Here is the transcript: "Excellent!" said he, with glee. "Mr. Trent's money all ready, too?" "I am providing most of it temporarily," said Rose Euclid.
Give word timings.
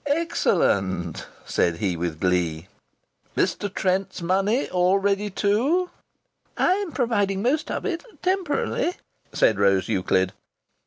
"Excellent!" 0.07 1.27
said 1.45 1.75
he, 1.77 1.95
with 1.95 2.19
glee. 2.19 2.67
"Mr. 3.37 3.71
Trent's 3.71 4.19
money 4.19 4.67
all 4.71 4.97
ready, 4.97 5.29
too?" 5.29 5.91
"I 6.57 6.73
am 6.73 6.91
providing 6.91 7.43
most 7.43 7.69
of 7.69 7.85
it 7.85 8.03
temporarily," 8.23 8.95
said 9.31 9.59
Rose 9.59 9.87
Euclid. 9.87 10.33